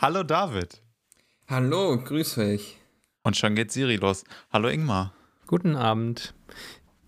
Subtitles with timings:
[0.00, 0.80] Hallo David.
[1.48, 2.76] Hallo, grüß euch.
[3.24, 4.22] Und schon geht Siri los.
[4.52, 5.12] Hallo Ingmar.
[5.48, 6.34] Guten Abend.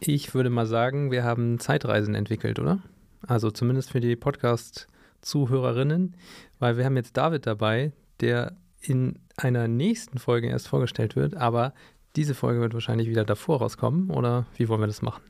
[0.01, 2.81] Ich würde mal sagen, wir haben Zeitreisen entwickelt, oder?
[3.25, 6.17] Also zumindest für die Podcast-Zuhörerinnen,
[6.59, 11.75] weil wir haben jetzt David dabei, der in einer nächsten Folge erst vorgestellt wird, aber
[12.17, 15.23] diese Folge wird wahrscheinlich wieder davor rauskommen, oder wie wollen wir das machen?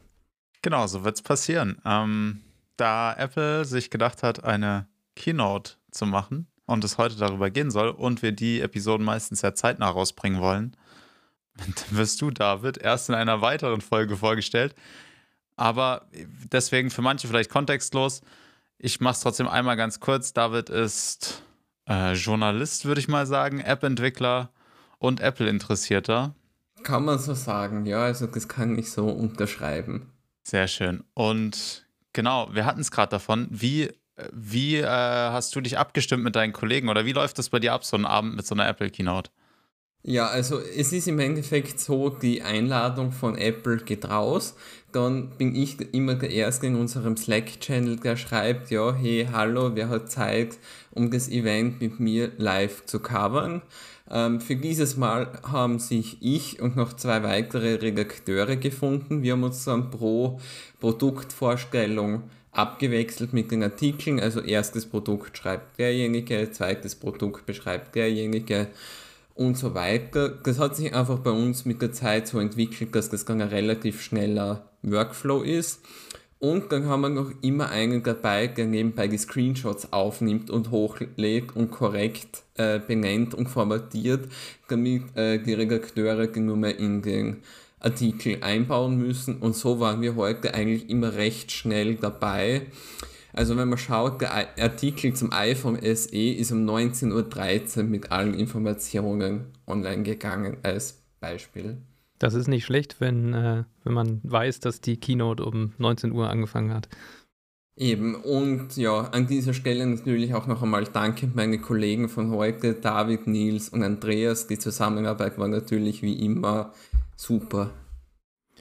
[0.62, 1.78] Genau, so wird es passieren.
[1.84, 2.40] Ähm,
[2.78, 7.88] da Apple sich gedacht hat, eine Keynote zu machen, und es heute darüber gehen soll
[7.88, 10.76] und wir die Episoden meistens ja zeitnah rausbringen wollen,
[11.56, 14.74] dann wirst du, David, erst in einer weiteren Folge vorgestellt.
[15.56, 16.06] Aber
[16.52, 18.22] deswegen für manche vielleicht kontextlos.
[18.78, 20.32] Ich mache es trotzdem einmal ganz kurz.
[20.32, 21.42] David ist
[21.86, 24.50] äh, Journalist, würde ich mal sagen, App-Entwickler
[24.98, 26.34] und Apple-Interessierter.
[26.82, 30.10] Kann man so sagen, ja, also das kann ich so unterschreiben.
[30.44, 31.04] Sehr schön.
[31.12, 33.90] Und genau, wir hatten es gerade davon, wie
[34.32, 37.72] wie äh, hast du dich abgestimmt mit deinen Kollegen oder wie läuft das bei dir
[37.72, 39.30] ab, so ein Abend mit so einer Apple Keynote?
[40.02, 44.56] Ja, also es ist im Endeffekt so, die Einladung von Apple geht raus.
[44.92, 49.90] Dann bin ich immer der Erste in unserem Slack-Channel, der schreibt, ja, hey, hallo, wer
[49.90, 50.58] hat Zeit,
[50.92, 53.60] um das Event mit mir live zu covern?
[54.10, 59.22] Ähm, für dieses Mal haben sich ich und noch zwei weitere Redakteure gefunden.
[59.22, 60.40] Wir haben uns dann pro
[60.80, 62.22] Produktvorstellung
[62.52, 64.20] abgewechselt mit den Artikeln.
[64.20, 68.68] Also erstes Produkt schreibt derjenige, zweites Produkt beschreibt derjenige
[69.34, 70.28] und so weiter.
[70.28, 73.48] Das hat sich einfach bei uns mit der Zeit so entwickelt, dass das dann ein
[73.48, 75.80] relativ schneller Workflow ist.
[76.38, 81.54] Und dann haben wir noch immer einen dabei, der nebenbei die Screenshots aufnimmt und hochlädt
[81.54, 84.26] und korrekt äh, benennt und formatiert,
[84.68, 87.42] damit äh, die Redakteure die Nummer in den
[87.80, 92.66] Artikel einbauen müssen und so waren wir heute eigentlich immer recht schnell dabei.
[93.32, 98.34] Also wenn man schaut, der Artikel zum iPhone SE ist um 19.13 Uhr mit allen
[98.34, 101.78] Informationen online gegangen als Beispiel.
[102.18, 106.28] Das ist nicht schlecht, wenn, äh, wenn man weiß, dass die Keynote um 19 Uhr
[106.28, 106.88] angefangen hat.
[107.76, 112.74] Eben, und ja, an dieser Stelle natürlich auch noch einmal danke meine Kollegen von heute,
[112.74, 114.46] David, Nils und Andreas.
[114.48, 116.74] Die Zusammenarbeit war natürlich wie immer
[117.20, 117.70] super.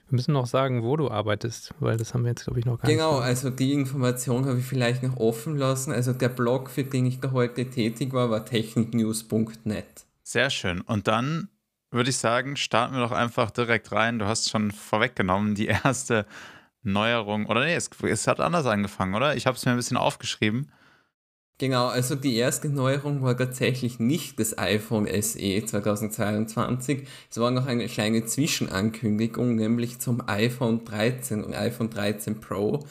[0.08, 2.80] Wir müssen noch sagen, wo du arbeitest, weil das haben wir jetzt, glaube ich, noch
[2.80, 3.18] gar genau, nicht.
[3.18, 5.92] Genau, also die Information habe ich vielleicht noch offen lassen.
[5.92, 9.86] Also der Blog, für den ich da heute tätig war, war techniknews.net.
[10.24, 10.81] Sehr schön.
[10.81, 11.50] Und dann
[11.92, 14.19] würde ich sagen, starten wir doch einfach direkt rein.
[14.19, 16.25] Du hast schon vorweggenommen, die erste
[16.81, 17.46] Neuerung.
[17.46, 19.36] Oder nee, es, es hat anders angefangen, oder?
[19.36, 20.72] Ich habe es mir ein bisschen aufgeschrieben.
[21.59, 27.06] Genau, also die erste Neuerung war tatsächlich nicht das iPhone SE 2022.
[27.30, 32.86] Es war noch eine kleine Zwischenankündigung, nämlich zum iPhone 13 und iPhone 13 Pro.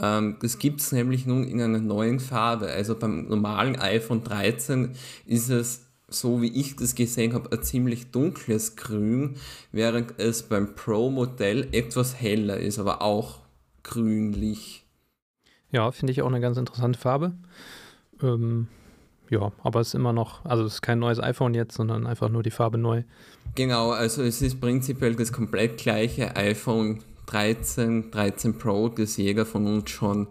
[0.00, 2.66] Ähm, das gibt es nämlich nun in einer neuen Farbe.
[2.66, 8.10] Also beim normalen iPhone 13 ist es so wie ich das gesehen habe, ein ziemlich
[8.10, 9.36] dunkles Grün,
[9.72, 13.40] während es beim Pro-Modell etwas heller ist, aber auch
[13.82, 14.86] grünlich.
[15.70, 17.34] Ja, finde ich auch eine ganz interessante Farbe.
[18.22, 18.68] Ähm,
[19.30, 22.28] ja, aber es ist immer noch, also es ist kein neues iPhone jetzt, sondern einfach
[22.28, 23.02] nur die Farbe neu.
[23.54, 29.66] Genau, also es ist prinzipiell das komplett gleiche iPhone 13, 13 Pro, das jeder von
[29.66, 30.28] uns schon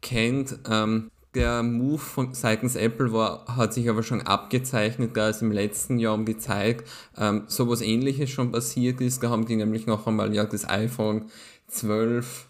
[0.00, 0.58] kennt.
[0.68, 5.52] Ähm, der Move von seitens Apple war, hat sich aber schon abgezeichnet, da es im
[5.52, 6.82] letzten Jahr um die Zeit
[7.16, 9.22] ähm, sowas ähnliches schon passiert ist.
[9.22, 11.26] Da haben die nämlich noch einmal ja das iPhone
[11.68, 12.46] 12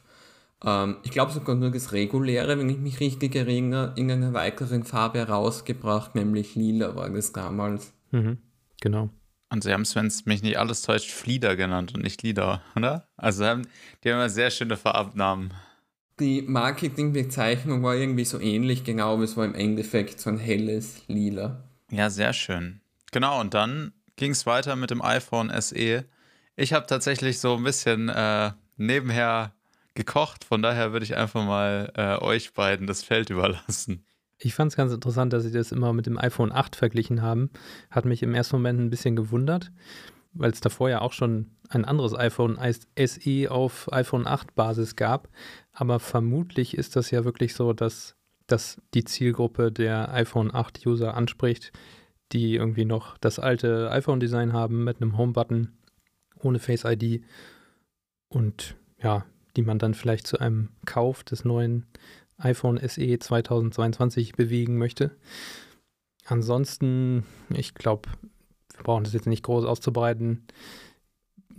[0.65, 4.85] ähm, ich glaube sogar nur das reguläre, wenn ich mich richtig erinnere, in einer weiteren
[4.85, 7.93] Farbe herausgebracht, nämlich lila war das damals.
[8.11, 8.39] Mhm,
[8.81, 9.11] genau.
[9.53, 12.63] Und sie haben es, wenn es mich nicht alles täuscht, Flieder genannt und nicht Lieder,
[12.77, 13.09] oder?
[13.17, 13.67] Also haben,
[14.05, 15.53] die haben ja sehr schöne Farbnamen
[16.21, 21.03] die Marketingbezeichnung war irgendwie so ähnlich, genau, aber es war im Endeffekt so ein helles
[21.09, 21.65] Lila.
[21.91, 22.81] Ja, sehr schön.
[23.11, 26.05] Genau, und dann ging es weiter mit dem iPhone SE.
[26.57, 29.55] Ich habe tatsächlich so ein bisschen äh, nebenher
[30.01, 34.05] gekocht, von daher würde ich einfach mal äh, euch beiden das Feld überlassen.
[34.39, 37.51] Ich fand es ganz interessant, dass sie das immer mit dem iPhone 8 verglichen haben.
[37.91, 39.71] Hat mich im ersten Moment ein bisschen gewundert,
[40.33, 45.29] weil es davor ja auch schon ein anderes iPhone SE auf iPhone 8 Basis gab.
[45.73, 51.15] Aber vermutlich ist das ja wirklich so, dass das die Zielgruppe der iPhone 8 User
[51.15, 51.71] anspricht,
[52.33, 55.77] die irgendwie noch das alte iPhone-Design haben mit einem Home-Button
[56.43, 57.23] ohne Face ID
[58.29, 59.27] und ja,
[59.57, 61.87] die man dann vielleicht zu einem Kauf des neuen
[62.39, 65.11] iPhone SE 2022 bewegen möchte.
[66.25, 68.09] Ansonsten, ich glaube,
[68.75, 70.47] wir brauchen das jetzt nicht groß auszubreiten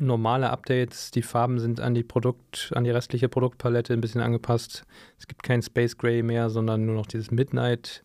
[0.01, 1.11] normale Updates.
[1.11, 4.85] Die Farben sind an die Produkt, an die restliche Produktpalette ein bisschen angepasst.
[5.17, 8.03] Es gibt kein Space Gray mehr, sondern nur noch dieses Midnight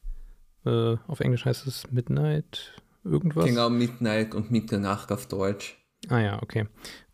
[0.64, 2.74] Äh, auf Englisch heißt es Midnight
[3.04, 3.44] irgendwas.
[3.44, 5.78] Genau, Midnight und Mitternacht auf Deutsch.
[6.08, 6.66] Ah ja, okay.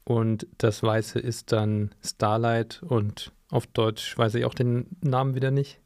[0.04, 5.50] Und das Weiße ist dann Starlight und auf Deutsch weiß ich auch den Namen wieder
[5.50, 5.78] nicht.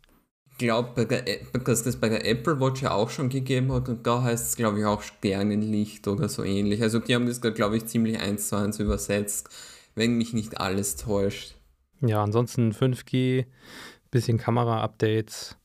[0.53, 1.07] Ich glaube,
[1.65, 4.57] dass das bei der Apple Watch ja auch schon gegeben hat und da heißt es,
[4.57, 6.81] glaube ich, auch Sternenlicht oder so ähnlich.
[6.81, 9.51] Also die haben das, glaube ich, ziemlich eins zu eins übersetzt,
[9.95, 11.57] wenn mich nicht alles täuscht.
[12.01, 13.45] Ja, ansonsten 5G,
[14.11, 15.59] bisschen Kamera-Updates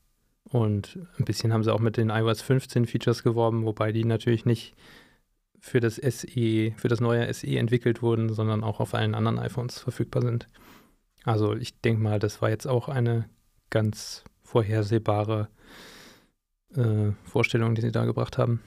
[0.44, 4.44] und ein bisschen haben sie auch mit den iOS 15 Features geworben, wobei die natürlich
[4.44, 4.74] nicht
[5.62, 9.78] für das SE, für das neue SE entwickelt wurden, sondern auch auf allen anderen iPhones
[9.78, 10.48] verfügbar sind.
[11.24, 13.28] Also ich denke mal, das war jetzt auch eine
[13.70, 15.48] ganz vorhersehbare
[16.74, 18.60] äh, Vorstellung, die sie da gebracht haben.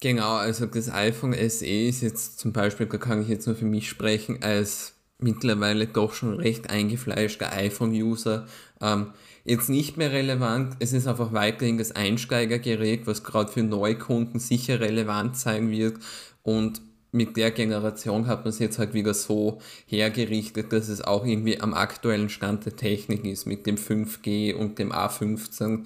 [0.00, 3.64] Genau, also das iPhone SE ist jetzt zum Beispiel, da kann ich jetzt nur für
[3.64, 8.46] mich sprechen, als mittlerweile doch schon recht eingefleischter iPhone-User
[8.82, 9.12] ähm,
[9.44, 10.76] jetzt nicht mehr relevant.
[10.80, 15.98] Es ist einfach weiterhin das Einsteigergerät, was gerade für Neukunden sicher relevant sein wird.
[16.42, 16.82] Und
[17.12, 21.60] mit der Generation hat man es jetzt halt wieder so hergerichtet, dass es auch irgendwie
[21.60, 25.84] am aktuellen Stand der Technik ist, mit dem 5G und dem A15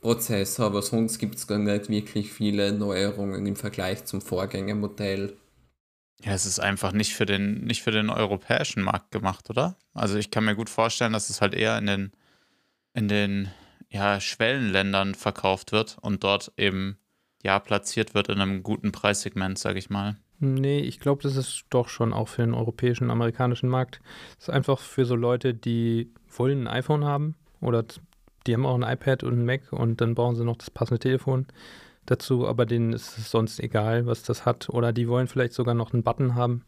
[0.00, 5.36] Prozessor, aber sonst gibt es gar nicht wirklich viele Neuerungen im Vergleich zum Vorgängermodell.
[6.22, 9.76] Ja, es ist einfach nicht für den, nicht für den europäischen Markt gemacht, oder?
[9.94, 12.12] Also ich kann mir gut vorstellen, dass es halt eher in den,
[12.98, 13.48] in den
[13.90, 16.98] ja, Schwellenländern verkauft wird und dort eben
[17.44, 20.16] ja platziert wird in einem guten Preissegment, sage ich mal.
[20.40, 24.00] Nee, ich glaube, das ist doch schon auch für den europäischen, amerikanischen Markt.
[24.36, 27.84] Das ist einfach für so Leute, die wollen ein iPhone haben oder
[28.46, 30.98] die haben auch ein iPad und ein Mac und dann brauchen sie noch das passende
[30.98, 31.46] Telefon
[32.06, 34.70] dazu, aber denen ist es sonst egal, was das hat.
[34.70, 36.64] Oder die wollen vielleicht sogar noch einen Button haben.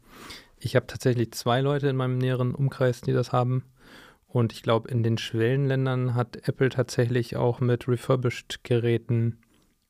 [0.59, 3.65] Ich habe tatsächlich zwei Leute in meinem näheren Umkreis, die das haben.
[4.33, 9.39] Und ich glaube, in den Schwellenländern hat Apple tatsächlich auch mit Refurbished-Geräten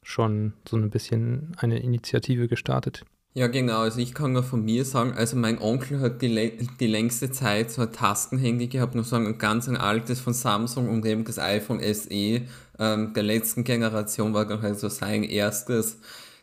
[0.03, 3.03] schon so ein bisschen eine Initiative gestartet.
[3.33, 3.81] Ja, genau.
[3.81, 7.71] Also ich kann nur von mir sagen, also mein Onkel hat die, die längste Zeit
[7.71, 11.39] so ein Tastenhandy gehabt, noch sagen, ein ganz ein altes von Samsung und eben das
[11.39, 12.41] iPhone SE
[12.79, 15.99] ähm, der letzten Generation war dann halt so sein erstes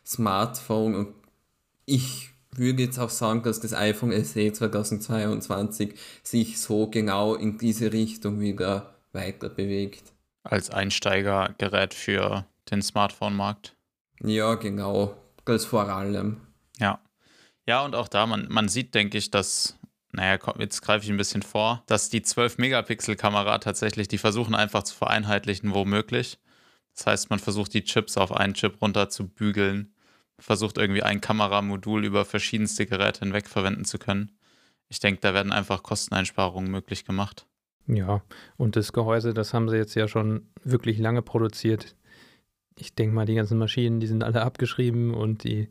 [0.07, 1.09] Smartphone und
[1.85, 7.93] ich würde jetzt auch sagen, dass das iPhone SE 2022 sich so genau in diese
[7.93, 10.13] Richtung wieder weiter bewegt.
[10.43, 13.75] Als Einsteigergerät für den Smartphone-Markt.
[14.21, 15.17] Ja, genau.
[15.45, 16.41] Das vor allem.
[16.79, 17.01] Ja.
[17.67, 19.79] Ja, und auch da, man, man sieht, denke ich, dass,
[20.13, 24.95] naja, jetzt greife ich ein bisschen vor, dass die 12-Megapixel-Kamera tatsächlich, die versuchen einfach zu
[24.95, 26.39] vereinheitlichen, womöglich.
[26.95, 29.93] Das heißt, man versucht die Chips auf einen Chip runter zu bügeln,
[30.39, 34.33] versucht irgendwie ein Kameramodul über verschiedenste Geräte hinweg verwenden zu können.
[34.89, 37.47] Ich denke, da werden einfach Kosteneinsparungen möglich gemacht.
[37.87, 38.23] Ja,
[38.57, 41.97] und das Gehäuse, das haben sie jetzt ja schon wirklich lange produziert.
[42.77, 45.69] Ich denke mal, die ganzen Maschinen, die sind alle abgeschrieben und die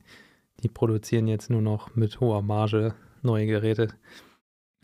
[0.63, 3.89] die produzieren jetzt nur noch mit hoher Marge neue Geräte.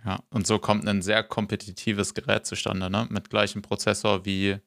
[0.06, 3.08] Ja, und so kommt ein sehr kompetitives Gerät zustande, ne?
[3.10, 4.58] Mit gleichem Prozessor wie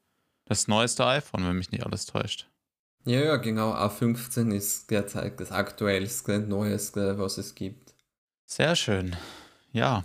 [0.46, 2.48] das neueste iPhone, wenn mich nicht alles täuscht.
[3.06, 3.72] Ja, ja, genau.
[3.72, 7.94] A15 ist derzeit das aktuellste, neueste, was es gibt.
[8.46, 9.14] Sehr schön.
[9.72, 10.04] Ja.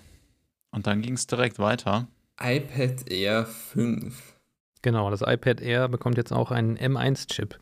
[0.71, 2.07] Und dann ging es direkt weiter.
[2.39, 4.36] iPad Air 5.
[4.83, 7.59] Genau, das iPad Air bekommt jetzt auch einen M1-Chip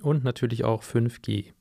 [0.00, 1.52] und natürlich auch 5G.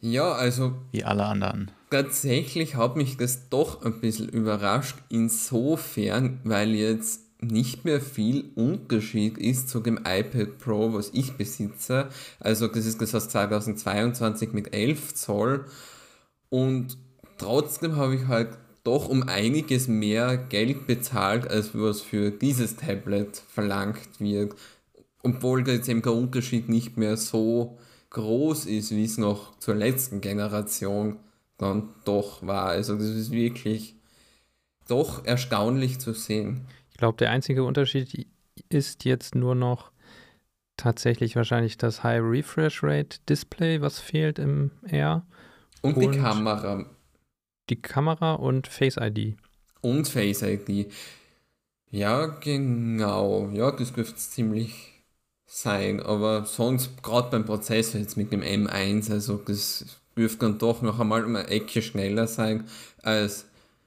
[0.00, 0.74] Ja, also.
[0.90, 1.70] Wie alle anderen.
[1.90, 9.38] Tatsächlich hat mich das doch ein bisschen überrascht, insofern, weil jetzt nicht mehr viel Unterschied
[9.38, 12.08] ist zu dem iPad Pro, was ich besitze.
[12.40, 15.64] Also das ist das aus 2022 mit 11 Zoll.
[16.48, 16.96] Und
[17.38, 18.50] trotzdem habe ich halt
[18.84, 24.54] doch um einiges mehr Geld bezahlt, als was für dieses Tablet verlangt wird.
[25.22, 27.78] Obwohl jetzt eben der Unterschied nicht mehr so
[28.10, 31.18] groß ist, wie es noch zur letzten Generation
[31.58, 32.66] dann doch war.
[32.66, 33.96] Also das ist wirklich
[34.88, 36.66] doch erstaunlich zu sehen.
[36.96, 38.26] Ich glaube, der einzige Unterschied
[38.70, 39.90] ist jetzt nur noch
[40.78, 45.26] tatsächlich wahrscheinlich das High Refresh Rate Display, was fehlt im R.
[45.82, 46.86] Und, und die Kamera.
[47.68, 49.36] Die Kamera und Face ID.
[49.82, 50.90] Und Face ID.
[51.90, 53.50] Ja, genau.
[53.50, 55.04] Ja, das dürfte ziemlich
[55.44, 59.84] sein, aber sonst gerade beim Prozessor jetzt mit dem M1, also das
[60.16, 62.64] dürfte dann doch noch einmal um eine Ecke schneller sein
[63.02, 63.44] als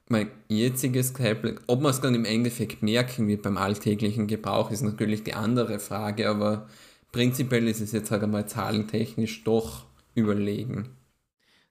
[0.10, 1.60] mein jetziges Tablet.
[1.68, 5.80] Ob man es dann im Endeffekt merken wird beim alltäglichen Gebrauch, ist natürlich die andere
[5.80, 6.68] Frage, aber
[7.12, 9.86] prinzipiell ist es jetzt halt einmal zahlentechnisch doch
[10.16, 10.90] überlegen.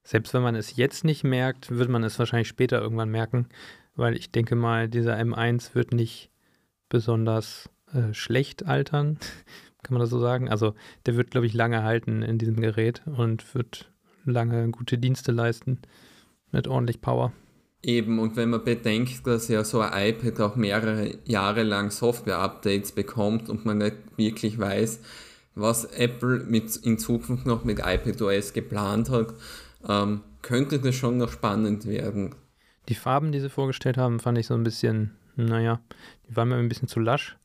[0.05, 3.49] Selbst wenn man es jetzt nicht merkt, wird man es wahrscheinlich später irgendwann merken,
[3.95, 6.31] weil ich denke mal, dieser M1 wird nicht
[6.89, 9.19] besonders äh, schlecht altern
[9.83, 10.49] kann man das so sagen?
[10.49, 10.75] Also
[11.07, 13.91] der wird, glaube ich, lange halten in diesem Gerät und wird
[14.25, 15.79] lange gute Dienste leisten
[16.51, 17.33] mit ordentlich Power.
[17.83, 22.93] Eben, und wenn man bedenkt, dass ja so ein iPad auch mehrere Jahre lang Software-Updates
[22.93, 25.01] bekommt und man nicht wirklich weiß,
[25.55, 29.33] was Apple mit, in Zukunft noch mit iPadOS geplant hat,
[29.89, 32.35] ähm, könnte das schon noch spannend werden.
[32.89, 35.81] Die Farben, die sie vorgestellt haben, fand ich so ein bisschen, naja,
[36.29, 37.37] die waren mir ein bisschen zu lasch.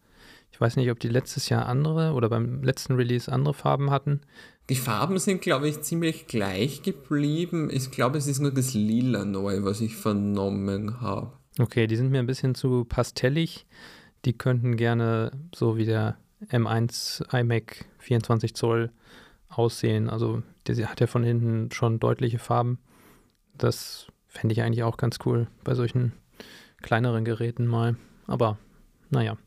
[0.51, 4.21] Ich weiß nicht, ob die letztes Jahr andere oder beim letzten Release andere Farben hatten.
[4.69, 7.69] Die Farben sind, glaube ich, ziemlich gleich geblieben.
[7.71, 11.33] Ich glaube, es ist nur das Lila neu, was ich vernommen habe.
[11.59, 13.65] Okay, die sind mir ein bisschen zu pastellig.
[14.25, 16.17] Die könnten gerne so wie der
[16.49, 18.91] M1 iMac 24 Zoll
[19.49, 20.09] aussehen.
[20.09, 22.79] Also der hat ja von hinten schon deutliche Farben.
[23.57, 26.13] Das fände ich eigentlich auch ganz cool bei solchen
[26.81, 27.97] kleineren Geräten mal.
[28.27, 28.57] Aber
[29.09, 29.37] naja,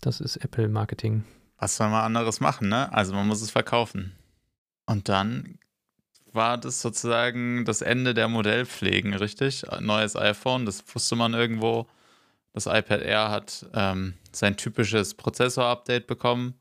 [0.00, 1.24] das ist Apple-Marketing.
[1.64, 2.92] Was soll man anderes machen, ne?
[2.92, 4.14] Also man muss es verkaufen.
[4.84, 5.58] Und dann
[6.30, 9.64] war das sozusagen das Ende der Modellpflegen, richtig?
[9.80, 11.86] Neues iPhone, das wusste man irgendwo.
[12.52, 16.60] Das iPad Air hat ähm, sein typisches Prozessor-Update bekommen.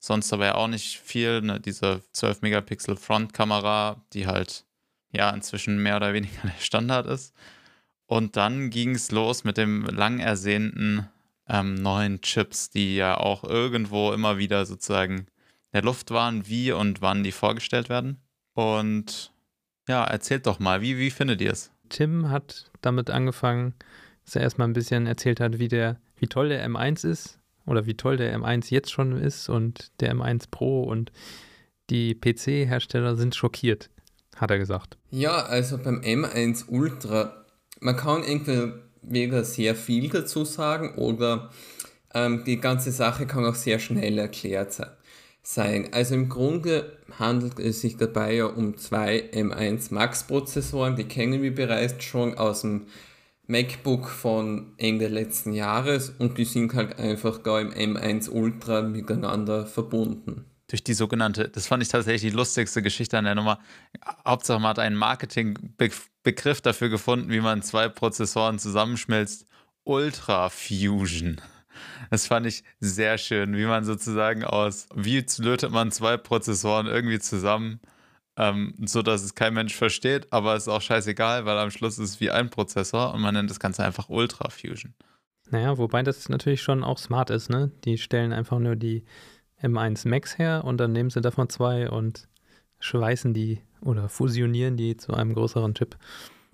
[0.00, 1.40] Sonst aber ja auch nicht viel.
[1.40, 1.60] Ne?
[1.60, 4.64] Diese 12 Megapixel Frontkamera, die halt
[5.12, 7.36] ja inzwischen mehr oder weniger der Standard ist.
[8.06, 11.08] Und dann ging es los mit dem lang ersehnten
[11.48, 15.26] ähm, neuen Chips, die ja auch irgendwo immer wieder sozusagen in
[15.72, 18.18] der Luft waren, wie und wann die vorgestellt werden.
[18.54, 19.32] Und
[19.88, 21.70] ja, erzählt doch mal, wie, wie findet ihr es?
[21.88, 23.74] Tim hat damit angefangen,
[24.24, 27.86] dass er erstmal ein bisschen erzählt hat, wie, der, wie toll der M1 ist oder
[27.86, 31.12] wie toll der M1 jetzt schon ist und der M1 Pro und
[31.90, 33.90] die PC-Hersteller sind schockiert,
[34.36, 34.96] hat er gesagt.
[35.10, 37.44] Ja, also beim M1 Ultra,
[37.80, 41.50] man kann entweder weder sehr viel dazu sagen oder
[42.14, 44.78] ähm, die ganze Sache kann auch sehr schnell erklärt
[45.42, 45.88] sein.
[45.92, 51.42] Also im Grunde handelt es sich dabei ja um zwei M1 Max Prozessoren, die kennen
[51.42, 52.86] wir bereits schon aus dem
[53.46, 59.66] MacBook von Ende letzten Jahres und die sind halt einfach da im M1 Ultra miteinander
[59.66, 60.46] verbunden.
[60.68, 63.58] Durch die sogenannte, das fand ich tatsächlich die lustigste Geschichte an der Nummer.
[64.26, 69.46] Hauptsache, man hat einen Marketingbegriff dafür gefunden, wie man zwei Prozessoren zusammenschmilzt.
[69.84, 71.40] Ultra Fusion.
[72.10, 77.18] Das fand ich sehr schön, wie man sozusagen aus, wie lötet man zwei Prozessoren irgendwie
[77.18, 77.80] zusammen
[78.36, 81.98] ähm, so dass es kein Mensch versteht, aber es ist auch scheißegal, weil am Schluss
[81.98, 84.94] ist es wie ein Prozessor und man nennt das Ganze einfach Ultra Fusion.
[85.50, 87.70] Naja, wobei das natürlich schon auch smart ist, ne?
[87.84, 89.04] Die stellen einfach nur die
[89.64, 92.28] M1 Max her und dann nehmen sie davon zwei und
[92.80, 95.96] schweißen die oder fusionieren die zu einem größeren Chip.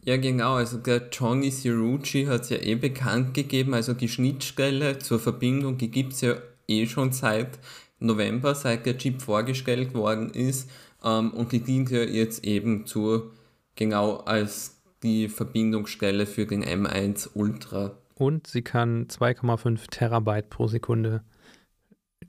[0.03, 0.55] Ja, genau.
[0.55, 3.75] Also der Johnny Cirucci hat es ja eh bekannt gegeben.
[3.75, 6.37] Also die Schnittstelle zur Verbindung, die gibt es ja
[6.69, 7.59] eh schon seit
[7.99, 10.71] November, seit der Chip vorgestellt worden ist.
[11.05, 13.31] Ähm, und die dient ja jetzt eben zu,
[13.77, 17.93] genau als die Verbindungsstelle für den M1 Ultra.
[18.15, 21.23] Und sie kann 2,5 Terabyte pro Sekunde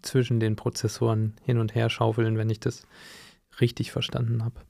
[0.02, 2.86] zwischen den Prozessoren hin und her schaufeln, wenn ich das
[3.60, 4.62] richtig verstanden habe.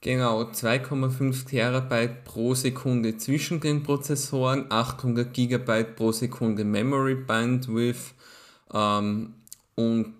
[0.00, 8.14] Genau, 2,5 Terabyte pro Sekunde zwischen den Prozessoren, 800 Gigabyte pro Sekunde Memory Bandwidth
[8.72, 9.34] ähm,
[9.74, 10.14] und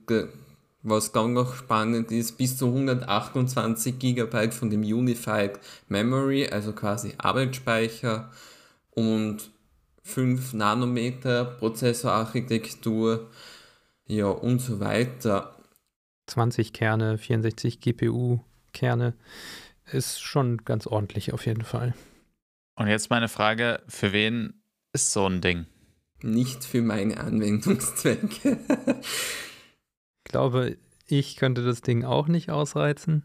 [0.82, 7.14] was dann noch spannend ist, bis zu 128 GB von dem Unified Memory, also quasi
[7.18, 8.30] Arbeitsspeicher
[8.90, 9.50] und
[10.02, 13.28] 5 Nanometer Prozessorarchitektur,
[14.08, 15.54] ja und so weiter.
[16.26, 19.14] 20 Kerne, 64 GPU-Kerne
[19.90, 21.94] ist schon ganz ordentlich auf jeden Fall.
[22.74, 24.60] Und jetzt meine Frage, für wen
[24.92, 25.66] ist so ein Ding?
[26.22, 28.58] Nicht für meine Anwendungszwecke.
[30.28, 33.24] glaube, ich könnte das Ding auch nicht ausreizen.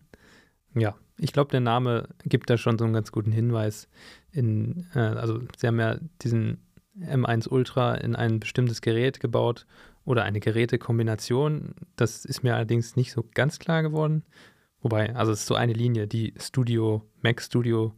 [0.74, 3.88] Ja, ich glaube, der Name gibt da schon so einen ganz guten Hinweis.
[4.32, 6.66] In, äh, also, sie haben ja diesen
[7.00, 9.66] M1 Ultra in ein bestimmtes Gerät gebaut
[10.06, 11.76] oder eine Gerätekombination.
[11.96, 14.24] Das ist mir allerdings nicht so ganz klar geworden.
[14.82, 17.94] Wobei, also es ist so eine Linie, die Studio, Mac Studio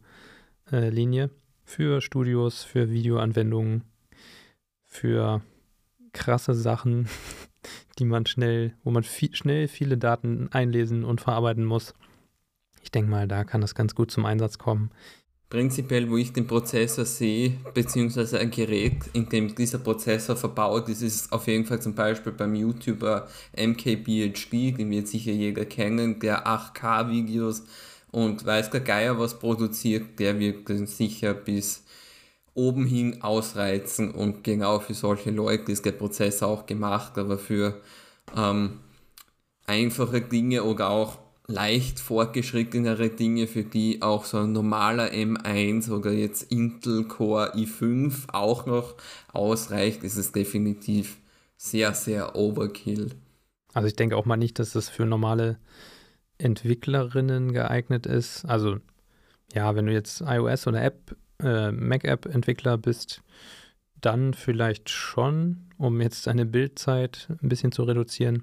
[0.70, 1.30] äh, Linie
[1.64, 3.82] für Studios, für Videoanwendungen,
[4.84, 5.42] für
[6.12, 7.08] krasse Sachen,
[7.98, 11.94] die man schnell, wo man viel, schnell viele Daten einlesen und verarbeiten muss.
[12.82, 14.90] Ich denke mal, da kann das ganz gut zum Einsatz kommen.
[15.48, 21.02] Prinzipiell, wo ich den Prozessor sehe, beziehungsweise ein Gerät, in dem dieser Prozessor verbaut ist,
[21.02, 26.48] ist auf jeden Fall zum Beispiel beim YouTuber MKBHD, den wird sicher jeder kennen, der
[26.48, 27.62] 8K-Videos
[28.10, 31.84] und weiß der Geier was produziert, der wird sicher bis
[32.54, 37.80] oben hin ausreizen und genau für solche Leute ist der Prozess auch gemacht, aber für
[38.36, 38.80] ähm,
[39.66, 46.12] einfache Dinge oder auch leicht fortgeschrittenere Dinge, für die auch so ein normaler M1 oder
[46.12, 48.94] jetzt Intel Core i5 auch noch
[49.32, 51.18] ausreicht, ist es definitiv
[51.56, 53.10] sehr, sehr Overkill.
[53.72, 55.58] Also ich denke auch mal nicht, dass das für normale
[56.38, 58.44] Entwicklerinnen geeignet ist.
[58.44, 58.78] Also
[59.52, 63.22] ja, wenn du jetzt iOS oder App, äh, Mac-App-Entwickler bist,
[64.00, 68.42] dann vielleicht schon, um jetzt deine Bildzeit ein bisschen zu reduzieren.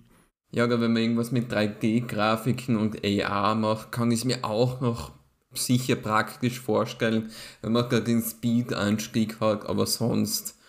[0.54, 4.82] Ja, aber wenn man irgendwas mit 3D-Grafiken und AR macht, kann ich es mir auch
[4.82, 5.12] noch
[5.52, 7.32] sicher praktisch vorstellen,
[7.62, 10.60] wenn man da den Speed-Anstieg hat, aber sonst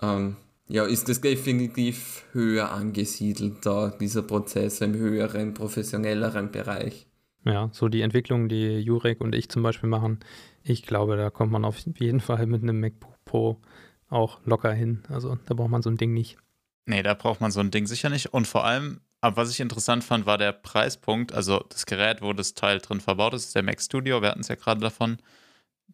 [0.00, 0.36] ähm,
[0.68, 7.08] ja, ist es definitiv höher angesiedelt da, dieser Prozess im höheren, professionelleren Bereich.
[7.44, 10.20] Ja, so die Entwicklung, die Jurek und ich zum Beispiel machen,
[10.62, 13.60] ich glaube, da kommt man auf jeden Fall mit einem MacBook Pro
[14.08, 15.02] auch locker hin.
[15.08, 16.38] Also da braucht man so ein Ding nicht.
[16.86, 18.32] Nee, da braucht man so ein Ding sicher nicht.
[18.32, 21.32] Und vor allem, aber was ich interessant fand, war der Preispunkt.
[21.32, 24.20] Also das Gerät, wo das Teil drin verbaut ist, ist der Mac Studio.
[24.20, 25.16] Wir hatten es ja gerade davon.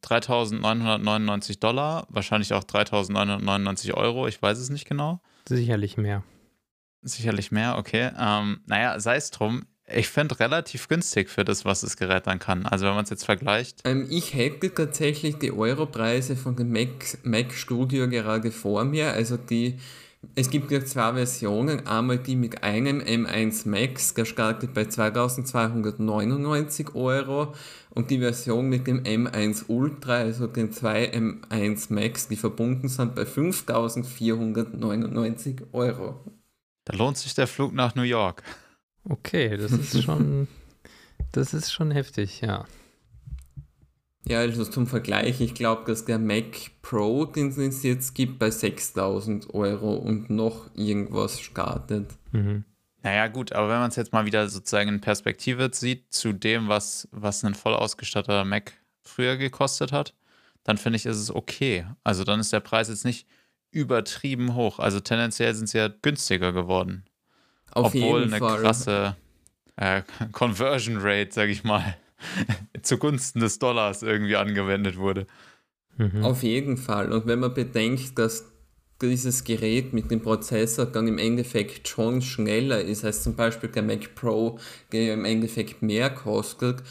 [0.03, 5.21] 3.999 Dollar, wahrscheinlich auch 3.999 Euro, ich weiß es nicht genau.
[5.49, 6.25] Sicherlich mehr.
[7.03, 8.11] Sicherlich mehr, okay.
[8.19, 9.65] Ähm, naja, sei es drum.
[9.87, 12.67] Ich finde relativ günstig für das, was das Gerät dann kann.
[12.67, 13.83] Also wenn man es jetzt vergleicht.
[13.85, 19.13] Ähm, ich hätte tatsächlich die Europreise von dem Mac, Mac Studio gerade vor mir.
[19.13, 19.79] Also die
[20.35, 21.87] es gibt ja zwei Versionen.
[21.87, 27.55] Einmal die mit einem M1 Max, der startet bei 2299 Euro.
[27.91, 33.17] Und die Version mit dem M1 Ultra, also den zwei M1 Max, die verbunden sind,
[33.17, 36.21] bei 5499 Euro.
[36.85, 38.43] Da lohnt sich der Flug nach New York.
[39.05, 40.49] Okay, das ist schon,
[41.33, 42.67] das ist schon heftig, ja.
[44.27, 48.51] Ja, also zum Vergleich, ich glaube, dass der Mac Pro, den es jetzt gibt, bei
[48.51, 52.11] 6000 Euro und noch irgendwas startet.
[52.33, 52.65] Mhm.
[53.03, 56.69] Naja, gut, aber wenn man es jetzt mal wieder sozusagen in Perspektive sieht zu dem,
[56.69, 58.73] was, was ein voll ausgestatteter Mac
[59.03, 60.15] früher gekostet hat,
[60.65, 61.87] dann finde ich, ist es okay.
[62.05, 63.27] Also dann ist der Preis jetzt nicht
[63.71, 64.79] übertrieben hoch.
[64.79, 67.05] Also tendenziell sind sie ja günstiger geworden.
[67.73, 68.61] Auf Obwohl jeden eine Fall.
[68.61, 69.17] krasse
[69.77, 70.03] äh,
[70.33, 71.97] Conversion Rate, sag ich mal,
[72.83, 75.27] zugunsten des Dollars irgendwie angewendet wurde.
[75.97, 76.25] Mhm.
[76.25, 77.13] Auf jeden Fall.
[77.13, 78.47] Und wenn man bedenkt, dass
[79.03, 83.83] dieses Gerät mit dem Prozessor dann im Endeffekt schon schneller ist als zum Beispiel der
[83.83, 84.59] Mac Pro,
[84.93, 86.83] der im Endeffekt mehr kostet,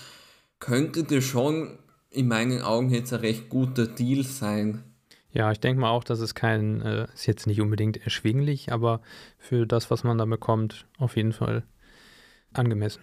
[0.59, 1.77] könnte das schon
[2.09, 4.83] in meinen Augen jetzt ein recht guter Deal sein.
[5.31, 9.01] Ja, ich denke mal auch, dass es kein, äh, ist jetzt nicht unbedingt erschwinglich, aber
[9.37, 11.63] für das, was man da bekommt, auf jeden Fall
[12.51, 13.01] angemessen.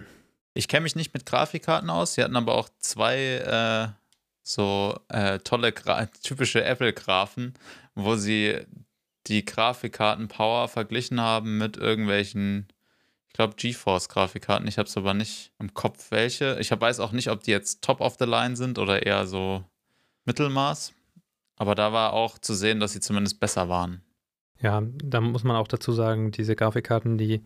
[0.57, 2.15] Ich kenne mich nicht mit Grafikkarten aus.
[2.15, 3.89] Sie hatten aber auch zwei äh,
[4.43, 5.75] so äh, tolle,
[6.23, 7.55] typische Apple-Graphen,
[7.95, 8.61] wo sie
[9.27, 12.69] die Grafikkarten-Power verglichen haben mit irgendwelchen,
[13.27, 14.67] ich glaube, GeForce-Grafikkarten.
[14.67, 16.59] Ich habe es aber nicht im Kopf, welche.
[16.59, 19.63] Ich weiß auch nicht, ob die jetzt top of the line sind oder eher so
[20.25, 20.95] Mittelmaß.
[21.57, 24.03] Aber da war auch zu sehen, dass sie zumindest besser waren.
[24.61, 27.43] Ja, da muss man auch dazu sagen, diese Grafikkarten, die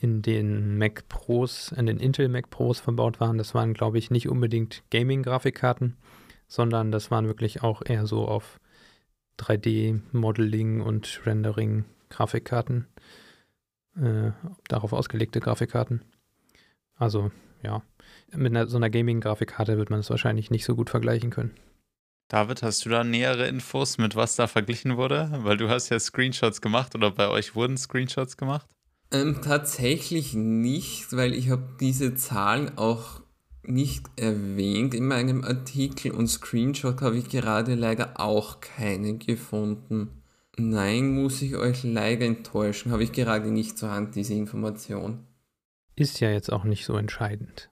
[0.00, 4.10] in den Mac Pros, in den Intel Mac Pros verbaut waren, das waren, glaube ich,
[4.10, 5.96] nicht unbedingt Gaming-Grafikkarten,
[6.46, 8.60] sondern das waren wirklich auch eher so auf
[9.38, 12.86] 3D-Modeling und Rendering-Grafikkarten,
[13.96, 14.30] äh,
[14.68, 16.02] darauf ausgelegte Grafikkarten.
[16.94, 17.30] Also,
[17.62, 17.82] ja,
[18.32, 21.54] mit einer, so einer Gaming-Grafikkarte wird man es wahrscheinlich nicht so gut vergleichen können.
[22.28, 25.30] David, hast du da nähere Infos, mit was da verglichen wurde?
[25.32, 28.68] Weil du hast ja Screenshots gemacht oder bei euch wurden Screenshots gemacht?
[29.10, 33.22] Ähm, tatsächlich nicht, weil ich habe diese Zahlen auch
[33.62, 40.22] nicht erwähnt in meinem Artikel und Screenshot habe ich gerade leider auch keine gefunden.
[40.56, 45.26] Nein, muss ich euch leider enttäuschen, habe ich gerade nicht zur Hand diese Information.
[45.94, 47.70] Ist ja jetzt auch nicht so entscheidend.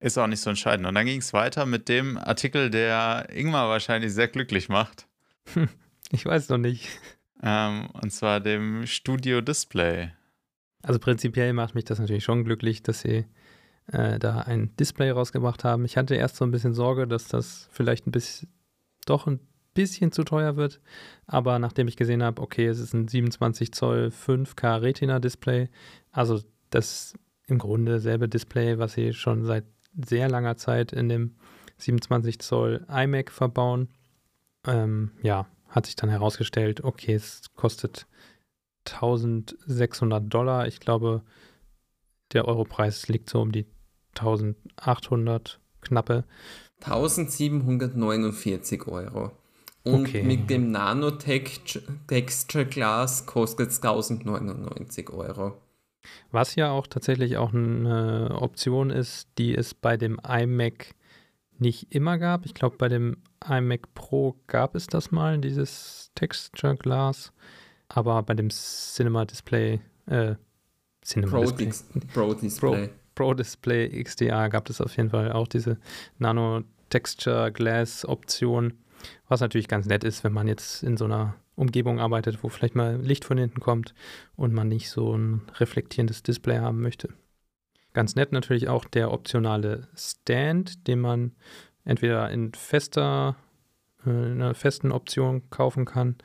[0.00, 0.86] Ist auch nicht so entscheidend.
[0.86, 5.06] Und dann ging es weiter mit dem Artikel, der Ingmar wahrscheinlich sehr glücklich macht.
[6.10, 6.88] ich weiß noch nicht.
[7.42, 10.12] Ähm, und zwar dem Studio Display.
[10.82, 13.26] Also prinzipiell macht mich das natürlich schon glücklich, dass sie
[13.86, 15.84] äh, da ein Display rausgebracht haben.
[15.84, 18.48] Ich hatte erst so ein bisschen Sorge, dass das vielleicht ein bisschen
[19.06, 19.40] doch ein
[19.74, 20.80] bisschen zu teuer wird.
[21.26, 25.68] Aber nachdem ich gesehen habe, okay, es ist ein 27 Zoll 5K Retina Display,
[26.10, 26.40] also
[26.70, 27.14] das
[27.46, 29.64] im Grunde selbe Display, was sie schon seit
[30.06, 31.34] sehr langer Zeit in dem
[31.78, 33.88] 27 Zoll iMac verbauen.
[34.66, 38.06] Ähm, ja, hat sich dann herausgestellt, okay, es kostet
[38.86, 40.66] 1600 Dollar.
[40.66, 41.22] Ich glaube,
[42.32, 43.66] der Europreis liegt so um die
[44.16, 46.24] 1800 knappe.
[46.80, 49.32] 1749 Euro.
[49.84, 50.22] Und okay.
[50.22, 55.60] mit dem Nanotexture Glass kostet es 1099 Euro.
[56.30, 60.94] Was ja auch tatsächlich auch eine Option ist, die es bei dem iMac
[61.58, 62.46] nicht immer gab.
[62.46, 67.32] Ich glaube, bei dem iMac Pro gab es das mal, dieses Texture Glass.
[67.94, 70.34] Aber bei dem Cinema Display, äh,
[71.02, 72.86] Cinema Pro, Display, Dis Pro Display.
[72.88, 75.78] Pro, Pro Display XDR gab es auf jeden Fall auch diese
[76.18, 78.74] Nano Texture Glass Option.
[79.28, 82.74] Was natürlich ganz nett ist, wenn man jetzt in so einer Umgebung arbeitet, wo vielleicht
[82.74, 83.94] mal Licht von hinten kommt
[84.36, 87.08] und man nicht so ein reflektierendes Display haben möchte.
[87.92, 91.32] Ganz nett natürlich auch der optionale Stand, den man
[91.84, 93.36] entweder in fester,
[94.06, 96.16] äh, einer festen Option kaufen kann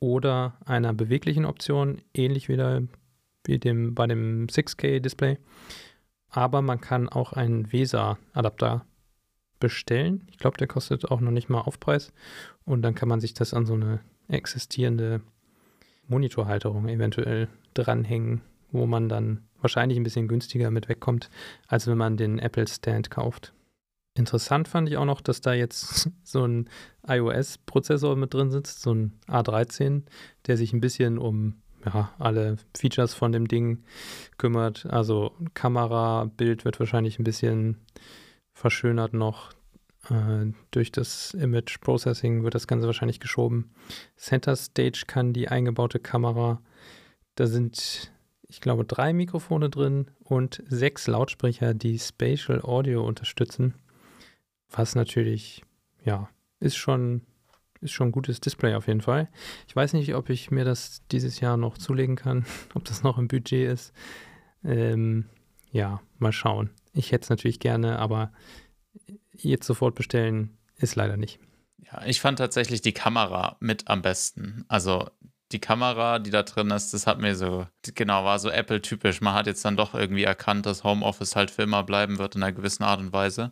[0.00, 2.82] oder einer beweglichen Option, ähnlich wieder
[3.44, 5.38] wie dem, bei dem 6K-Display.
[6.30, 8.84] Aber man kann auch einen VESA-Adapter
[9.58, 10.26] bestellen.
[10.30, 12.12] Ich glaube, der kostet auch noch nicht mal Aufpreis.
[12.64, 15.22] Und dann kann man sich das an so eine existierende
[16.06, 21.30] Monitorhalterung eventuell dranhängen, wo man dann wahrscheinlich ein bisschen günstiger mit wegkommt,
[21.66, 23.52] als wenn man den Apple Stand kauft.
[24.18, 26.68] Interessant fand ich auch noch, dass da jetzt so ein
[27.06, 30.02] iOS-Prozessor mit drin sitzt, so ein A13,
[30.46, 31.54] der sich ein bisschen um
[31.86, 33.84] ja, alle Features von dem Ding
[34.36, 34.86] kümmert.
[34.86, 37.78] Also Kamera, Bild wird wahrscheinlich ein bisschen
[38.52, 39.52] verschönert noch.
[40.10, 43.70] Äh, durch das Image Processing wird das Ganze wahrscheinlich geschoben.
[44.16, 46.60] Center Stage kann die eingebaute Kamera.
[47.36, 48.10] Da sind,
[48.48, 53.74] ich glaube, drei Mikrofone drin und sechs Lautsprecher, die Spatial Audio unterstützen.
[54.70, 55.62] Was natürlich,
[56.04, 56.28] ja,
[56.60, 57.22] ist schon,
[57.80, 59.28] ist schon ein gutes Display auf jeden Fall.
[59.66, 63.18] Ich weiß nicht, ob ich mir das dieses Jahr noch zulegen kann, ob das noch
[63.18, 63.92] im Budget ist.
[64.64, 65.26] Ähm,
[65.70, 66.70] ja, mal schauen.
[66.92, 68.32] Ich hätte es natürlich gerne, aber
[69.32, 71.38] jetzt sofort bestellen ist leider nicht.
[71.78, 74.64] Ja, ich fand tatsächlich die Kamera mit am besten.
[74.68, 75.08] Also
[75.52, 79.20] die Kamera, die da drin ist, das hat mir so, genau, war so Apple-typisch.
[79.20, 82.42] Man hat jetzt dann doch irgendwie erkannt, dass Homeoffice halt für immer bleiben wird in
[82.42, 83.50] einer gewissen Art und Weise.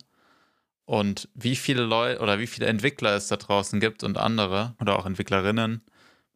[0.87, 4.99] Und wie viele Leute oder wie viele Entwickler es da draußen gibt und andere oder
[4.99, 5.83] auch Entwicklerinnen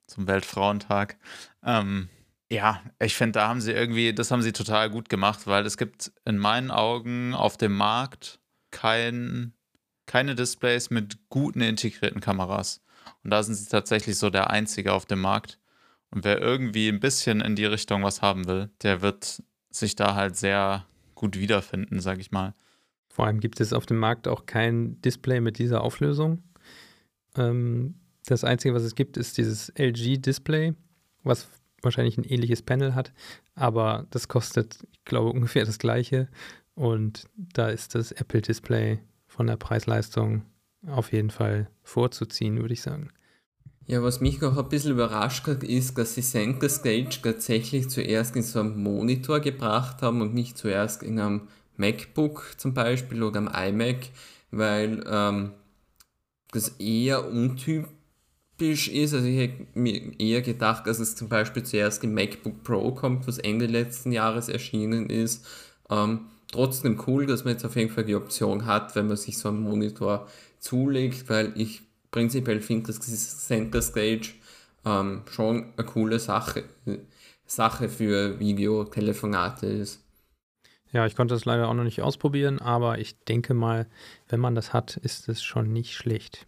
[0.07, 1.17] zum Weltfrauentag.
[1.65, 2.09] Ähm,
[2.51, 5.77] ja, ich finde, da haben sie irgendwie, das haben sie total gut gemacht, weil es
[5.77, 8.41] gibt in meinen Augen auf dem Markt
[8.73, 9.55] kein,
[10.07, 12.83] keine Displays mit guten integrierten Kameras.
[13.23, 15.61] Und da sind sie tatsächlich so der einzige auf dem Markt.
[16.11, 20.17] Und wer irgendwie ein bisschen in die Richtung was haben will, der wird sich da
[20.17, 22.55] halt sehr gut wiederfinden, sag ich mal.
[23.21, 26.43] Vor allem gibt es auf dem Markt auch kein Display mit dieser Auflösung.
[27.37, 30.73] Ähm, das Einzige, was es gibt, ist dieses LG-Display,
[31.23, 31.47] was
[31.83, 33.13] wahrscheinlich ein ähnliches Panel hat,
[33.55, 36.29] aber das kostet, ich glaube, ungefähr das gleiche.
[36.75, 40.47] Und da ist das Apple-Display von der Preis-Leistung
[40.87, 43.11] auf jeden Fall vorzuziehen, würde ich sagen.
[43.85, 48.35] Ja, was mich noch ein bisschen überrascht hat, ist, dass sie Center Stage tatsächlich zuerst
[48.35, 51.49] in so einem Monitor gebracht haben und nicht zuerst in einem
[51.81, 54.11] MacBook zum Beispiel oder am iMac,
[54.51, 55.53] weil ähm,
[56.53, 59.15] das eher untypisch ist.
[59.15, 63.27] Also ich hätte mir eher gedacht, dass es zum Beispiel zuerst im MacBook Pro kommt,
[63.27, 65.47] was Ende letzten Jahres erschienen ist.
[65.89, 69.39] Ähm, trotzdem cool, dass man jetzt auf jeden Fall die Option hat, wenn man sich
[69.39, 74.33] so einen Monitor zulegt, weil ich prinzipiell finde, dass dieses Center Stage
[74.85, 76.65] ähm, schon eine coole Sache,
[77.47, 80.03] Sache für Videotelefonate ist.
[80.93, 83.87] Ja, ich konnte es leider auch noch nicht ausprobieren, aber ich denke mal,
[84.29, 86.47] wenn man das hat, ist es schon nicht schlecht.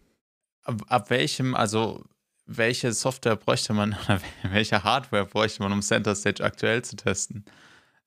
[0.63, 2.03] Ab, ab welchem, also
[2.45, 7.45] welche Software bräuchte man oder welche Hardware bräuchte man, um Center Stage aktuell zu testen?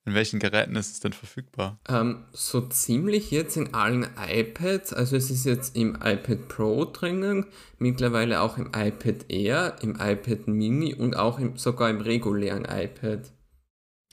[0.05, 1.81] In welchen Geräten ist es denn verfügbar?
[1.89, 4.93] Ähm, so ziemlich jetzt in allen iPads.
[4.93, 7.47] Also es ist jetzt im iPad Pro drinnen,
[7.79, 13.33] mittlerweile auch im iPad Air, im iPad Mini und auch im, sogar im regulären iPad.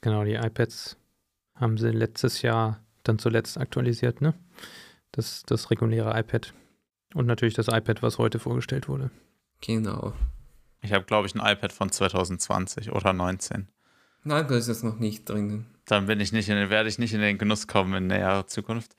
[0.02, 0.98] Genau, die iPads
[1.56, 4.34] haben sie letztes Jahr dann zuletzt aktualisiert, ne?
[5.12, 6.54] Das, das reguläre iPad.
[7.13, 9.12] Und natürlich das iPad, was heute vorgestellt wurde.
[9.62, 10.13] Genau.
[10.82, 13.68] Ich habe, glaube ich, ein iPad von 2020 oder 19.
[14.24, 15.66] Nein, da ist es noch nicht drinnen.
[15.86, 18.96] Dann bin ich nicht in, werde ich nicht in den Genuss kommen in näherer Zukunft.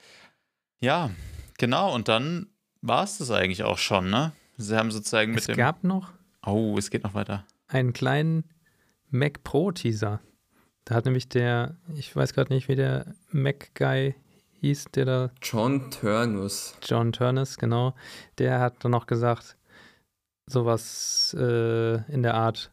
[0.80, 1.10] Ja,
[1.58, 1.94] genau.
[1.94, 2.48] Und dann
[2.82, 4.32] war es das eigentlich auch schon, ne?
[4.56, 5.54] Sie haben sozusagen mit es dem.
[5.54, 6.12] Es gab noch.
[6.44, 7.46] Oh, es geht noch weiter.
[7.68, 8.44] Einen kleinen
[9.10, 10.20] Mac Pro Teaser.
[10.84, 14.14] Da hat nämlich der, ich weiß gerade nicht, wie der Mac-Guy
[14.60, 15.30] hieß, der da.
[15.42, 16.74] John Turnus.
[16.82, 17.94] John Turnus, genau.
[18.38, 19.56] Der hat dann noch gesagt,
[20.46, 22.70] sowas äh, in der Art,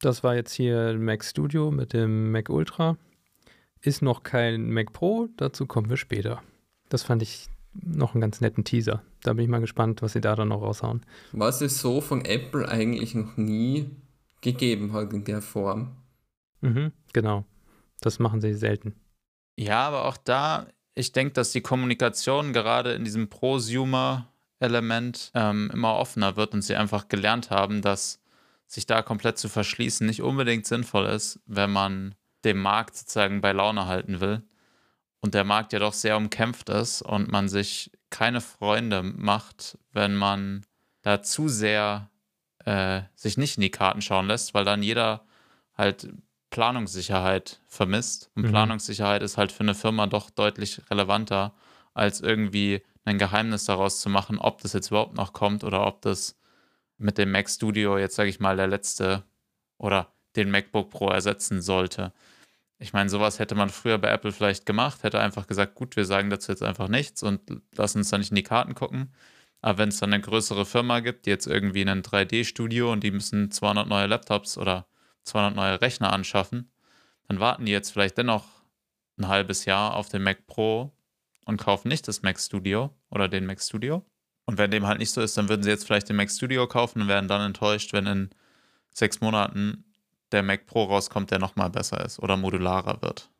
[0.00, 2.96] das war jetzt hier Mac Studio mit dem Mac Ultra.
[3.80, 6.42] Ist noch kein Mac Pro, dazu kommen wir später.
[6.88, 9.02] Das fand ich noch einen ganz netten Teaser.
[9.22, 11.02] Da bin ich mal gespannt, was sie da dann noch raushauen.
[11.32, 13.90] Was es so von Apple eigentlich noch nie
[14.40, 15.96] gegeben hat in der Form.
[16.60, 17.44] Mhm, genau.
[18.00, 18.94] Das machen sie selten.
[19.56, 25.96] Ja, aber auch da, ich denke, dass die Kommunikation gerade in diesem Prosumer-Element ähm, immer
[25.96, 28.20] offener wird und sie einfach gelernt haben, dass
[28.66, 33.52] sich da komplett zu verschließen nicht unbedingt sinnvoll ist, wenn man dem Markt sozusagen bei
[33.52, 34.42] Laune halten will.
[35.20, 40.14] Und der Markt ja doch sehr umkämpft ist und man sich keine Freunde macht, wenn
[40.14, 40.64] man
[41.02, 42.10] da zu sehr
[42.64, 45.26] äh, sich nicht in die Karten schauen lässt, weil dann jeder
[45.74, 46.08] halt
[46.50, 48.30] Planungssicherheit vermisst.
[48.34, 48.50] Und mhm.
[48.50, 51.54] Planungssicherheit ist halt für eine Firma doch deutlich relevanter,
[51.94, 56.02] als irgendwie ein Geheimnis daraus zu machen, ob das jetzt überhaupt noch kommt oder ob
[56.02, 56.38] das
[56.98, 59.24] mit dem Mac Studio jetzt, sage ich mal, der letzte
[59.78, 62.12] oder den MacBook Pro ersetzen sollte.
[62.78, 66.04] Ich meine, sowas hätte man früher bei Apple vielleicht gemacht, hätte einfach gesagt, gut, wir
[66.04, 67.40] sagen dazu jetzt einfach nichts und
[67.76, 69.12] lassen uns da nicht in die Karten gucken.
[69.60, 73.10] Aber wenn es dann eine größere Firma gibt, die jetzt irgendwie ein 3D-Studio und die
[73.10, 74.86] müssen 200 neue Laptops oder
[75.28, 76.70] 200 neue Rechner anschaffen,
[77.28, 78.44] dann warten die jetzt vielleicht dennoch
[79.18, 80.92] ein halbes Jahr auf den Mac Pro
[81.44, 84.04] und kaufen nicht das Mac Studio oder den Mac Studio.
[84.46, 86.66] Und wenn dem halt nicht so ist, dann würden sie jetzt vielleicht den Mac Studio
[86.66, 88.30] kaufen und werden dann enttäuscht, wenn in
[88.92, 89.84] sechs Monaten
[90.32, 93.30] der Mac Pro rauskommt, der nochmal besser ist oder modularer wird.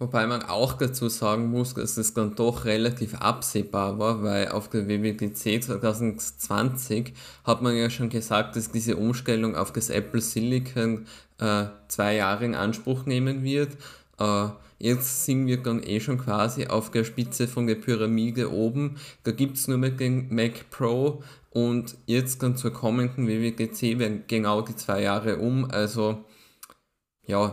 [0.00, 4.68] Wobei man auch dazu sagen muss, dass es dann doch relativ absehbar war, weil auf
[4.68, 11.06] der WWDC 2020 hat man ja schon gesagt, dass diese Umstellung auf das Apple Silicon
[11.38, 13.76] äh, zwei Jahre in Anspruch nehmen wird.
[14.18, 14.48] Äh,
[14.80, 18.96] jetzt sind wir dann eh schon quasi auf der Spitze von der Pyramide oben.
[19.22, 24.24] Da gibt es nur mehr den Mac Pro und jetzt dann zur kommenden WWDC werden
[24.26, 25.70] genau die zwei Jahre um.
[25.70, 26.24] Also
[27.26, 27.52] ja,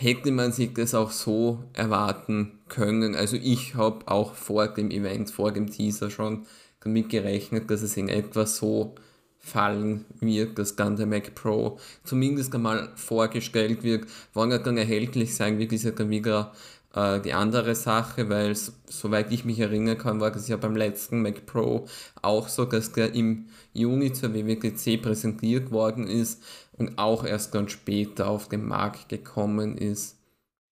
[0.00, 3.14] hätte man sich das auch so erwarten können.
[3.14, 6.46] Also ich habe auch vor dem Event, vor dem Teaser schon
[6.82, 8.94] damit gerechnet, dass es in etwa so
[9.38, 14.06] fallen wird, dass dann der Mac Pro zumindest einmal vorgestellt wird.
[14.32, 16.54] Wann er dann erhältlich sein wird, ist ja dann wieder
[16.94, 21.20] äh, die andere Sache, weil soweit ich mich erinnern kann, war das ja beim letzten
[21.20, 21.86] Mac Pro
[22.22, 26.42] auch so, dass der im Juni zur WWDC präsentiert worden ist
[26.80, 30.18] und auch erst ganz später auf den Markt gekommen ist.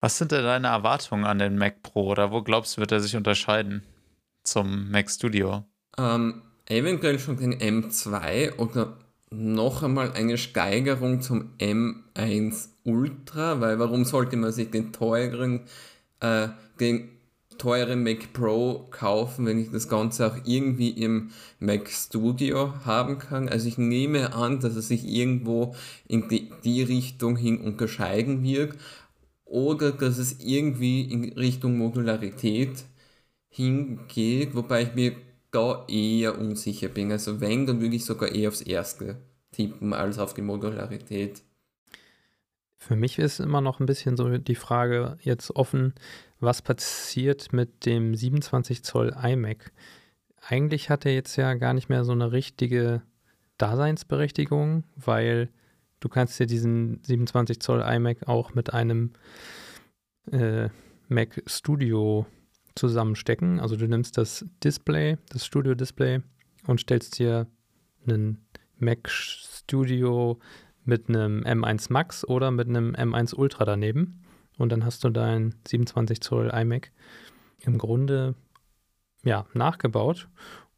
[0.00, 3.00] Was sind denn deine Erwartungen an den Mac Pro oder wo glaubst du, wird er
[3.00, 3.82] sich unterscheiden
[4.42, 5.64] zum Mac Studio?
[5.98, 8.96] Ähm, eventuell schon den M2 oder
[9.30, 15.66] noch einmal eine Steigerung zum M1 Ultra, weil warum sollte man sich den teuren,
[16.20, 16.48] äh,
[16.80, 17.10] den
[17.58, 23.48] teuren Mac Pro kaufen, wenn ich das Ganze auch irgendwie im Mac Studio haben kann.
[23.48, 25.74] Also ich nehme an, dass es sich irgendwo
[26.06, 28.74] in die, die Richtung hin unterscheiden wird
[29.44, 32.84] oder dass es irgendwie in Richtung Modularität
[33.48, 35.16] hingeht, wobei ich mir
[35.50, 37.10] da eher unsicher bin.
[37.10, 39.16] Also wenn, dann würde ich sogar eher aufs erste
[39.52, 41.42] tippen als auf die Modularität.
[42.76, 45.94] Für mich ist immer noch ein bisschen so die Frage jetzt offen,
[46.40, 49.72] was passiert mit dem 27 Zoll iMac?
[50.46, 53.02] Eigentlich hat er jetzt ja gar nicht mehr so eine richtige
[53.58, 55.48] Daseinsberechtigung, weil
[56.00, 59.12] du kannst dir diesen 27 Zoll iMac auch mit einem
[60.30, 60.68] äh,
[61.08, 62.26] Mac Studio
[62.76, 63.58] zusammenstecken.
[63.58, 66.20] Also du nimmst das Display, das Studio Display
[66.66, 67.48] und stellst dir
[68.06, 68.46] einen
[68.78, 70.38] Mac Studio
[70.84, 74.22] mit einem M1 Max oder mit einem M1 Ultra daneben
[74.58, 76.90] und dann hast du dein 27 Zoll iMac
[77.60, 78.34] im Grunde
[79.24, 80.28] ja, nachgebaut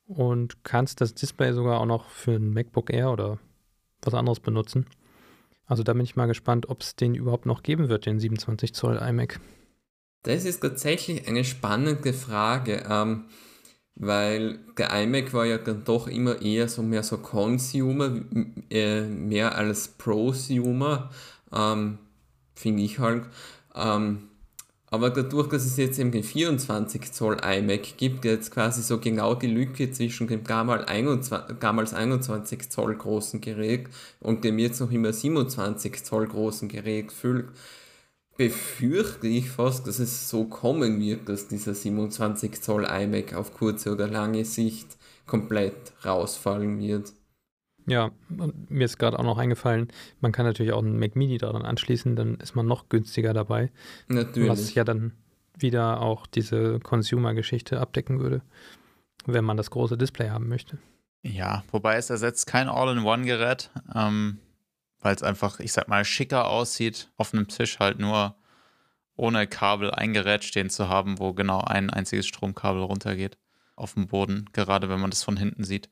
[0.06, 3.38] und kannst das Display sogar auch noch für ein MacBook Air oder
[4.02, 4.86] was anderes benutzen.
[5.66, 8.74] Also da bin ich mal gespannt, ob es den überhaupt noch geben wird, den 27
[8.74, 9.40] Zoll iMac.
[10.22, 13.26] Das ist tatsächlich eine spannende Frage, ähm,
[13.94, 18.20] weil der iMac war ja dann doch immer eher so mehr so Consumer,
[18.70, 21.10] äh, mehr als Prosumer,
[21.52, 21.98] ähm,
[22.54, 23.24] finde ich halt.
[23.74, 24.30] Ähm,
[24.92, 29.37] aber dadurch, dass es jetzt eben den 24 Zoll iMac gibt, jetzt quasi so genau
[29.37, 34.90] die Lücke zwischen dem damals 21, damals 21 Zoll großen Gerät und dem jetzt noch
[34.90, 37.50] immer 27 Zoll großen Gerät füllt,
[38.37, 43.92] befürchte ich fast, dass es so kommen wird, dass dieser 27 Zoll iMac auf kurze
[43.92, 47.12] oder lange Sicht komplett rausfallen wird.
[47.90, 49.88] Ja, und mir ist gerade auch noch eingefallen,
[50.20, 53.72] man kann natürlich auch einen Mac Mini daran anschließen, dann ist man noch günstiger dabei.
[54.07, 54.48] Natürlich.
[54.48, 55.12] Was ja dann
[55.59, 58.42] wieder auch diese Consumer-Geschichte abdecken würde,
[59.26, 60.79] wenn man das große Display haben möchte.
[61.22, 64.38] Ja, wobei es ersetzt kein All-in-One-Gerät, ähm,
[65.00, 68.37] weil es einfach, ich sag mal, schicker aussieht, auf einem Tisch halt nur
[69.16, 73.37] ohne Kabel ein Gerät stehen zu haben, wo genau ein einziges Stromkabel runtergeht
[73.74, 75.90] auf dem Boden, gerade wenn man das von hinten sieht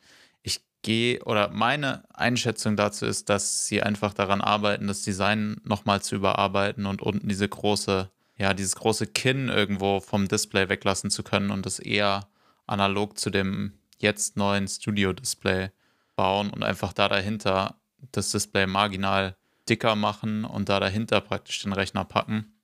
[0.83, 6.17] gehe oder meine Einschätzung dazu ist, dass sie einfach daran arbeiten, das Design nochmal zu
[6.17, 11.51] überarbeiten und unten diese große ja, dieses große Kinn irgendwo vom Display weglassen zu können
[11.51, 12.29] und es eher
[12.67, 15.71] analog zu dem jetzt neuen Studio-Display
[16.15, 17.75] bauen und einfach da dahinter
[18.13, 19.37] das Display marginal
[19.69, 22.55] dicker machen und da dahinter praktisch den Rechner packen.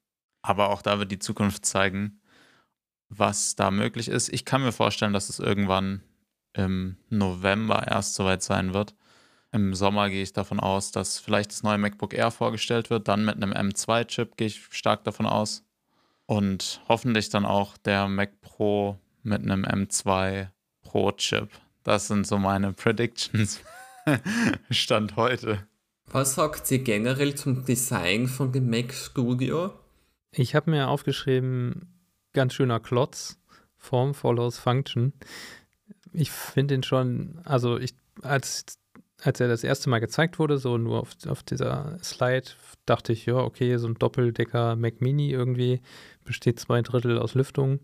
[0.43, 2.21] Aber auch da wird die Zukunft zeigen,
[3.09, 4.29] was da möglich ist.
[4.29, 6.03] Ich kann mir vorstellen, dass es irgendwann
[6.55, 8.95] im November erst soweit sein wird.
[9.53, 13.07] Im Sommer gehe ich davon aus, dass vielleicht das neue MacBook Air vorgestellt wird.
[13.07, 15.63] Dann mit einem M2-Chip gehe ich stark davon aus.
[16.27, 20.49] Und hoffentlich dann auch der Mac Pro mit einem M2
[20.83, 21.51] Pro-Chip.
[21.85, 23.61] Das sind so meine Predictions.
[24.71, 25.67] Stand heute.
[26.07, 29.73] Was sagt sie generell zum Design von dem Mac Studio?
[30.33, 31.95] Ich habe mir aufgeschrieben,
[32.33, 33.39] ganz schöner Klotz,
[33.77, 35.13] Form follows Function.
[36.15, 38.65] Ich finde ihn schon, also ich, als,
[39.21, 42.51] als er das erste Mal gezeigt wurde, so nur auf, auf dieser Slide,
[42.87, 45.83] dachte ich, ja, okay, so ein Doppeldecker Mac Mini irgendwie,
[46.25, 47.81] besteht zwei Drittel aus Lüftung,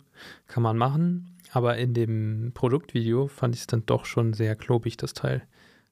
[0.47, 1.37] kann man machen.
[1.53, 5.43] Aber in dem Produktvideo fand ich es dann doch schon sehr klobig, das Teil.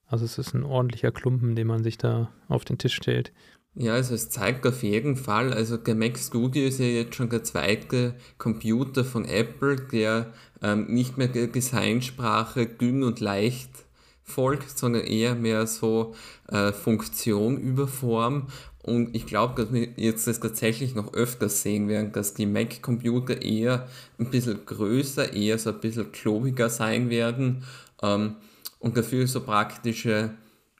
[0.06, 3.32] Also es ist ein ordentlicher Klumpen, den man sich da auf den Tisch stellt.
[3.80, 7.30] Ja, also es zeigt auf jeden Fall, also der Mac Studio ist ja jetzt schon
[7.30, 13.70] der zweite Computer von Apple, der ähm, nicht mehr der Designsprache dünn und leicht
[14.24, 16.16] folgt, sondern eher mehr so
[16.48, 18.48] äh, Funktion über Form.
[18.82, 23.40] Und ich glaube, dass wir jetzt das tatsächlich noch öfter sehen werden, dass die Mac-Computer
[23.42, 23.86] eher
[24.18, 27.62] ein bisschen größer, eher so ein bisschen klobiger sein werden
[28.02, 28.34] ähm,
[28.80, 30.34] und dafür so praktische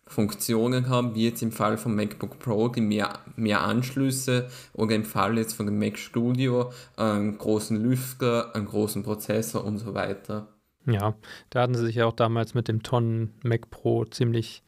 [0.09, 5.05] Funktionen haben, wie jetzt im Fall vom MacBook Pro, die mehr, mehr Anschlüsse oder im
[5.05, 10.49] Fall jetzt von dem Mac Studio einen großen Lüfter, einen großen Prozessor und so weiter.
[10.87, 11.15] Ja,
[11.51, 14.63] da hatten sie sich ja auch damals mit dem Tonnen Mac Pro ziemlich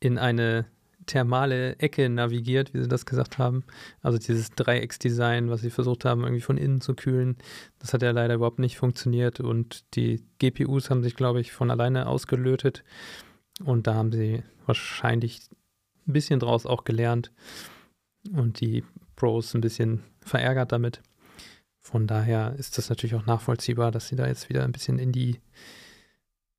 [0.00, 0.66] in eine
[1.06, 3.64] thermale Ecke navigiert, wie sie das gesagt haben.
[4.02, 7.36] Also dieses Dreiecksdesign, was sie versucht haben, irgendwie von innen zu kühlen,
[7.78, 11.70] das hat ja leider überhaupt nicht funktioniert und die GPUs haben sich, glaube ich, von
[11.70, 12.82] alleine ausgelötet
[13.64, 15.40] und da haben sie wahrscheinlich
[16.06, 17.32] ein bisschen draus auch gelernt
[18.32, 18.84] und die
[19.16, 21.02] Pros ein bisschen verärgert damit.
[21.80, 25.12] Von daher ist das natürlich auch nachvollziehbar, dass sie da jetzt wieder ein bisschen in
[25.12, 25.40] die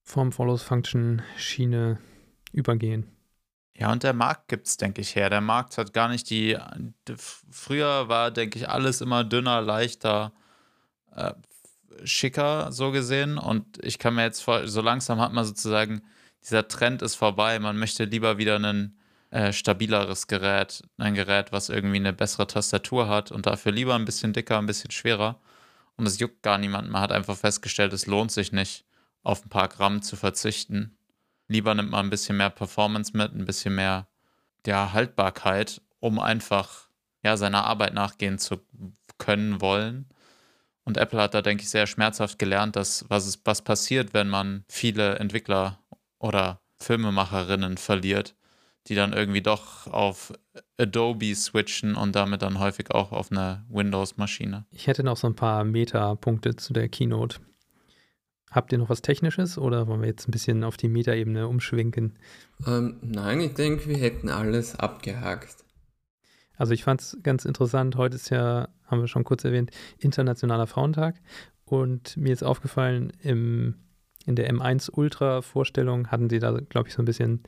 [0.04, 2.00] Form Follows Function Schiene
[2.54, 3.12] übergehen.
[3.76, 5.30] Ja, und der Markt gibt es, denke ich, her.
[5.30, 6.58] Der Markt hat gar nicht die.
[7.08, 10.34] die früher war, denke ich, alles immer dünner, leichter,
[11.16, 11.34] äh,
[12.04, 13.38] schicker, so gesehen.
[13.38, 16.02] Und ich kann mir jetzt vor, so langsam hat man sozusagen,
[16.50, 17.60] dieser Trend ist vorbei.
[17.60, 18.98] Man möchte lieber wieder ein
[19.32, 24.06] äh, stabileres Gerät, ein Gerät, was irgendwie eine bessere Tastatur hat und dafür lieber ein
[24.06, 25.40] bisschen dicker, ein bisschen schwerer.
[25.96, 26.90] Und es juckt gar niemand.
[26.90, 28.86] Man hat einfach festgestellt, es lohnt sich nicht,
[29.24, 30.98] auf ein paar Gramm zu verzichten
[31.48, 34.08] Lieber nimmt man ein bisschen mehr Performance mit, ein bisschen mehr
[34.66, 36.90] ja, Haltbarkeit, um einfach
[37.24, 38.60] ja, seiner Arbeit nachgehen zu
[39.18, 40.10] können wollen.
[40.84, 44.30] Und Apple hat da, denke ich, sehr schmerzhaft gelernt, dass was, ist, was passiert, wenn
[44.30, 45.80] man viele Entwickler
[46.20, 48.36] oder Filmemacherinnen verliert,
[48.88, 50.34] die dann irgendwie doch auf
[50.78, 54.66] Adobe switchen und damit dann häufig auch auf eine Windows-Maschine.
[54.72, 57.40] Ich hätte noch so ein paar Meta-Punkte zu der Keynote.
[58.50, 62.18] Habt ihr noch was Technisches oder wollen wir jetzt ein bisschen auf die Metaebene umschwenken?
[62.66, 65.66] Ähm, nein, ich denke, wir hätten alles abgehakt.
[66.56, 70.66] Also ich fand es ganz interessant, heute ist ja, haben wir schon kurz erwähnt, Internationaler
[70.66, 71.22] Frauentag
[71.66, 73.76] und mir ist aufgefallen, im,
[74.28, 77.42] in der M1 Ultra Vorstellung hatten sie da, glaube ich, so ein bisschen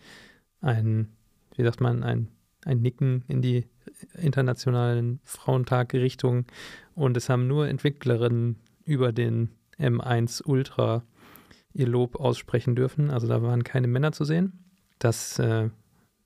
[0.61, 1.09] ein,
[1.55, 2.29] wie sagt man, ein,
[2.63, 3.67] ein Nicken in die
[4.13, 6.45] internationalen Frauentag-Richtung
[6.95, 11.03] und es haben nur Entwicklerinnen über den M1 Ultra
[11.73, 13.11] ihr Lob aussprechen dürfen.
[13.11, 14.65] Also da waren keine Männer zu sehen.
[14.99, 15.69] Das äh,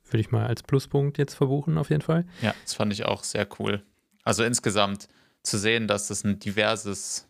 [0.05, 2.25] würde ich mal als Pluspunkt jetzt verbuchen, auf jeden Fall.
[2.41, 3.81] Ja, das fand ich auch sehr cool.
[4.23, 5.09] Also insgesamt
[5.41, 7.27] zu sehen, dass das ein diverses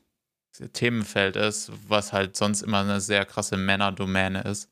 [0.73, 4.69] Themenfeld ist, was halt sonst immer eine sehr krasse Männerdomäne ist.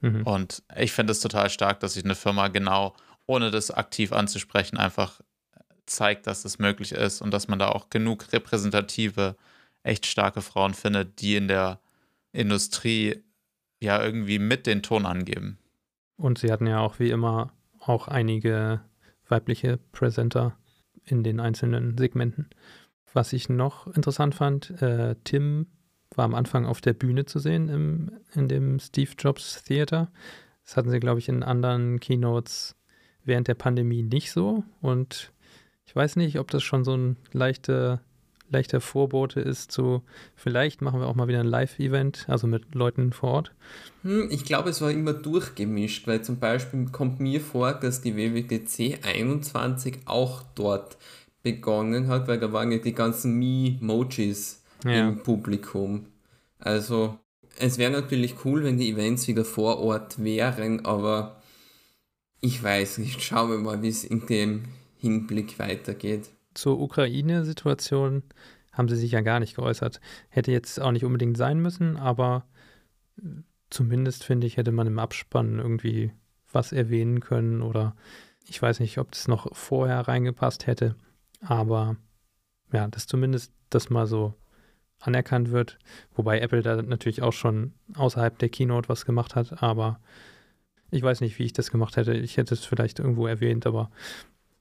[0.00, 0.22] Mhm.
[0.22, 2.94] Und ich finde es total stark, dass sich eine Firma genau,
[3.26, 5.20] ohne das aktiv anzusprechen, einfach
[5.86, 9.36] zeigt, dass es möglich ist und dass man da auch genug repräsentative
[9.82, 11.80] echt starke Frauen findet, die in der
[12.32, 13.22] Industrie
[13.80, 15.58] ja irgendwie mit den Ton angeben.
[16.16, 18.80] Und sie hatten ja auch wie immer auch einige
[19.28, 20.56] weibliche Präsenter
[21.04, 22.48] in den einzelnen Segmenten.
[23.14, 25.66] Was ich noch interessant fand, äh, Tim
[26.14, 30.10] war am Anfang auf der Bühne zu sehen im, in dem Steve Jobs Theater.
[30.64, 32.76] Das hatten sie, glaube ich, in anderen Keynotes
[33.24, 34.64] während der Pandemie nicht so.
[34.80, 35.32] Und
[35.86, 38.00] ich weiß nicht, ob das schon so ein leichter
[38.50, 40.02] leichter Vorbote ist zu,
[40.36, 43.54] vielleicht machen wir auch mal wieder ein Live-Event, also mit Leuten vor Ort.
[44.02, 48.16] Hm, ich glaube, es war immer durchgemischt, weil zum Beispiel kommt mir vor, dass die
[48.16, 50.96] WWDC 21 auch dort
[51.44, 55.08] begonnen hat, weil da waren ja die ganzen Me-Mojis ja.
[55.08, 56.06] im Publikum.
[56.58, 57.18] Also
[57.58, 61.40] es wäre natürlich cool, wenn die Events wieder vor Ort wären, aber
[62.40, 63.22] ich weiß nicht.
[63.22, 64.64] Schauen wir mal, wie es in dem
[64.96, 66.30] Hinblick weitergeht.
[66.54, 68.22] Zur Ukraine-Situation
[68.72, 70.00] haben sie sich ja gar nicht geäußert.
[70.30, 72.46] Hätte jetzt auch nicht unbedingt sein müssen, aber
[73.70, 76.10] zumindest finde ich, hätte man im Abspann irgendwie
[76.52, 77.94] was erwähnen können oder
[78.46, 80.96] ich weiß nicht, ob das noch vorher reingepasst hätte,
[81.46, 81.96] aber
[82.72, 84.34] ja, dass zumindest das mal so
[85.00, 85.78] anerkannt wird,
[86.14, 90.00] wobei Apple da natürlich auch schon außerhalb der Keynote was gemacht hat, aber
[90.90, 92.14] ich weiß nicht, wie ich das gemacht hätte.
[92.14, 93.90] Ich hätte es vielleicht irgendwo erwähnt, aber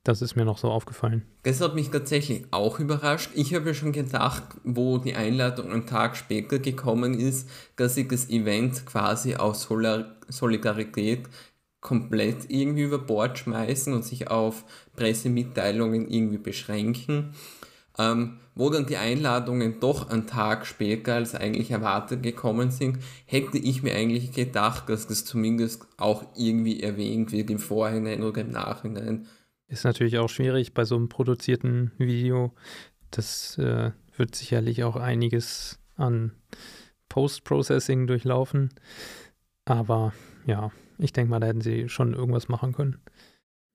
[0.03, 1.23] das ist mir noch so aufgefallen.
[1.43, 3.31] Das hat mich tatsächlich auch überrascht.
[3.35, 8.07] Ich habe ja schon gedacht, wo die Einladung einen Tag später gekommen ist, dass sie
[8.07, 9.69] das Event quasi aus
[10.27, 11.29] Solidarität
[11.83, 14.63] komplett irgendwie über Bord schmeißen und sich auf
[14.95, 17.35] Pressemitteilungen irgendwie beschränken.
[17.99, 23.57] Ähm, wo dann die Einladungen doch einen Tag später als eigentlich erwartet gekommen sind, hätte
[23.57, 28.51] ich mir eigentlich gedacht, dass das zumindest auch irgendwie erwähnt wird im Vorhinein oder im
[28.51, 29.27] Nachhinein.
[29.67, 32.53] Ist natürlich auch schwierig bei so einem produzierten Video.
[33.11, 36.31] Das äh, wird sicherlich auch einiges an
[37.09, 38.69] Post-Processing durchlaufen.
[39.65, 40.13] Aber
[40.45, 40.71] ja,
[41.03, 43.01] ich denke mal, da hätten sie schon irgendwas machen können.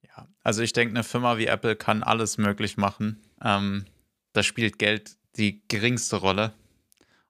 [0.02, 3.20] Ja, also ich denke, eine Firma wie Apple kann alles möglich machen.
[3.42, 3.84] Ähm,
[4.32, 6.52] da spielt Geld die geringste Rolle.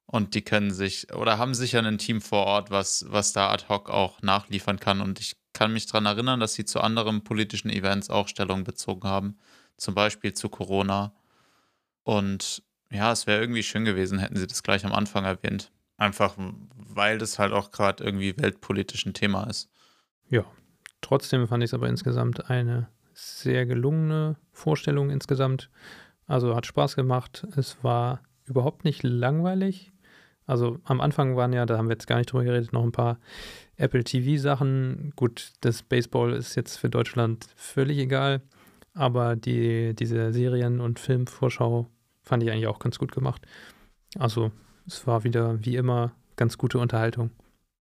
[0.07, 3.67] Und die können sich oder haben sicher ein Team vor Ort, was, was da ad
[3.69, 5.03] hoc auch nachliefern kann.
[5.03, 9.07] Und ich kann mich daran erinnern, dass sie zu anderen politischen Events auch Stellung bezogen
[9.07, 9.37] haben.
[9.77, 11.13] Zum Beispiel zu Corona.
[12.05, 15.71] Und ja, es wäre irgendwie schön gewesen, hätten sie das gleich am Anfang erwähnt.
[15.99, 19.69] Einfach weil das halt auch gerade irgendwie weltpolitisch ein Thema ist.
[20.31, 20.45] Ja,
[21.01, 25.71] trotzdem fand ich es aber insgesamt eine sehr gelungene Vorstellung insgesamt.
[26.27, 27.47] Also hat Spaß gemacht.
[27.57, 29.93] Es war überhaupt nicht langweilig.
[30.47, 32.93] Also am Anfang waren ja, da haben wir jetzt gar nicht drüber geredet, noch ein
[32.93, 33.19] paar
[33.77, 35.13] Apple TV-Sachen.
[35.15, 38.43] Gut, das Baseball ist jetzt für Deutschland völlig egal.
[38.95, 41.87] Aber die, diese Serien- und Filmvorschau
[42.23, 43.47] fand ich eigentlich auch ganz gut gemacht.
[44.19, 44.51] Also
[44.87, 47.31] es war wieder wie immer ganz gute Unterhaltung.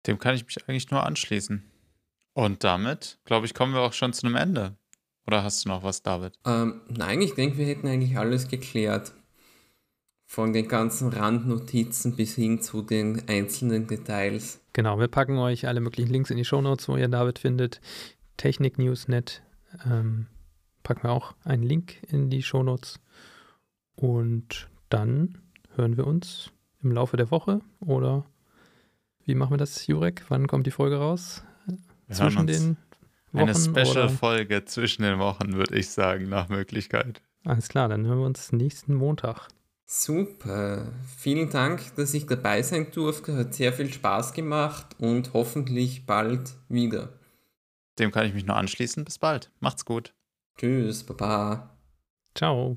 [0.06, 1.69] Dem kann ich mich eigentlich nur anschließen.
[2.32, 4.76] Und damit, glaube ich, kommen wir auch schon zu einem Ende.
[5.26, 6.32] Oder hast du noch was, David?
[6.44, 9.12] Ähm, nein, ich denke, wir hätten eigentlich alles geklärt.
[10.26, 14.60] Von den ganzen Randnotizen bis hin zu den einzelnen Details.
[14.72, 17.80] Genau, wir packen euch alle möglichen Links in die Shownotes, wo ihr David findet.
[18.36, 19.42] Technik Newsnet
[19.84, 20.26] ähm,
[20.84, 23.00] packen wir auch einen Link in die Shownotes.
[23.96, 25.38] Und dann
[25.74, 26.52] hören wir uns
[26.82, 28.24] im Laufe der Woche oder
[29.24, 30.24] wie machen wir das, Jurek?
[30.28, 31.44] Wann kommt die Folge raus?
[32.10, 32.76] Wir Zwischen den
[33.32, 33.48] Wochen?
[33.48, 37.22] Eine Special-Folge zwischen den Wochen, würde ich sagen, nach Möglichkeit.
[37.44, 39.46] Alles klar, dann hören wir uns nächsten Montag.
[39.86, 40.90] Super.
[41.16, 43.36] Vielen Dank, dass ich dabei sein durfte.
[43.36, 47.10] Hat sehr viel Spaß gemacht und hoffentlich bald wieder.
[48.00, 49.04] Dem kann ich mich nur anschließen.
[49.04, 49.52] Bis bald.
[49.60, 50.12] Macht's gut.
[50.56, 51.78] Tschüss, Baba.
[52.34, 52.76] Ciao.